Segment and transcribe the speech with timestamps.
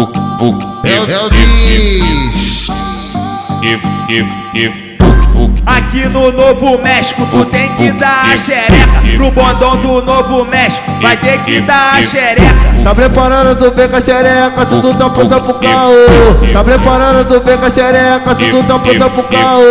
[0.00, 2.70] book, book, Elvis.
[3.60, 4.89] give, give, give.
[5.76, 9.00] Aqui no Novo México tu tem que dar a xereca.
[9.16, 12.70] Pro bondão do Novo México vai ter que dar a xereca.
[12.82, 16.52] Tá preparando tu vem com a xereca, tudo tá pronto pro caô.
[16.52, 19.62] Tá preparando tu vem com a xereca, tudo tá pronto pro caô.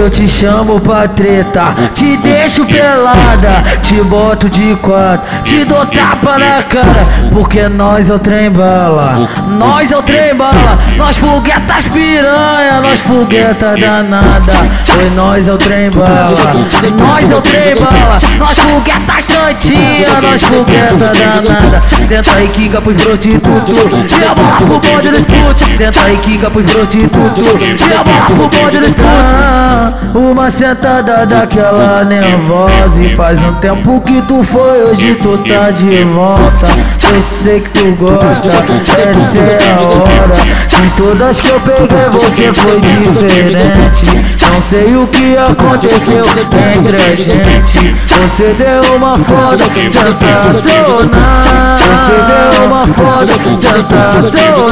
[0.00, 6.38] Eu te chamo pra treta, te deixo pelada, te boto de quatro, te dou tapa
[6.38, 9.28] na cara, porque nós é o trem bala,
[9.58, 14.52] nós é o trem bala, nós foguetas piranha, nós fogueta danada,
[14.84, 16.30] foi nós é o trem bala,
[16.96, 23.02] nós é o trem bala, nós foguetas santinha, nós fogueta danada, senta aí quica pros
[23.02, 23.76] prostitutos,
[24.12, 28.26] e a bola pro bonde dos putos, senta aí quica pros prostitutos, e a bola
[28.26, 29.78] pro bonde dos putos.
[30.14, 36.04] Uma sentada daquela nervosa E faz um tempo que tu foi, hoje tu tá de
[36.04, 36.66] volta.
[37.12, 40.34] Eu sei que tu gosta, essa é a hora.
[40.68, 44.06] De todas que eu peguei você foi diferente.
[44.52, 50.72] Não sei o que aconteceu entre a gente Você deu uma foda sensacional Você
[52.26, 54.68] deu uma foda sensacional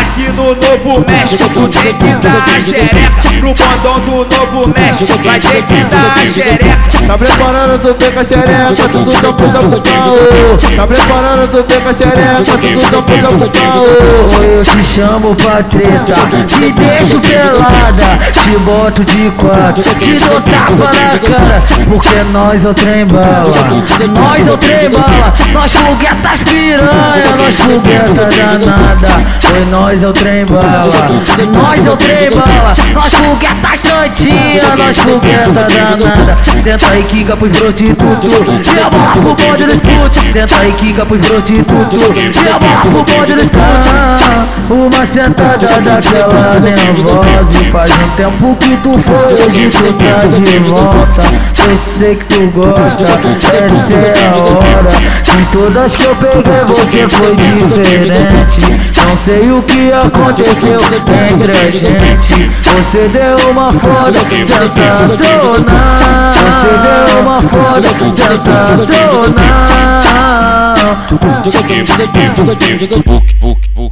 [0.00, 5.40] Aqui no Novo México tem que dar a xereca Pro bondão do Novo México vai
[5.40, 6.69] ter que dar a xereca
[7.10, 11.64] Tá preparando tu vem com a xereca, tudo tá pronto pro caô Tá preparando tu
[11.68, 16.70] vem com a xereca, tudo tá pronto pro caô Eu te chamo pra treta, te
[16.70, 22.74] deixo pelada, te boto de quatro, te dou tapa na cara, porque nós é o
[22.74, 23.42] trem bala,
[24.14, 30.12] nós é o trem bala, nós foguetas piranha, nós fogueta danada, foi nós é o
[30.12, 30.82] trem bala,
[31.52, 37.56] nós é o trem bala, nós foguetas santinha, nós fogueta danada, senta aí quica pros
[37.56, 42.58] prostitutos, e a bola pro bonde dos putos, senta aí quica pros prostitutos, e a
[42.58, 44.30] bola pro bonde dos putos.
[44.70, 50.58] Uma sentada daquela nervosa E faz um tempo que tu foi, hoje tu tá de
[50.70, 51.22] volta
[51.68, 54.88] Eu sei que tu gosta, essa é a hora
[55.24, 58.60] De todas que eu peguei você foi diferente
[59.04, 65.89] Não sei o que aconteceu entre a gente Você deu uma foda sensacional
[72.54, 73.89] deu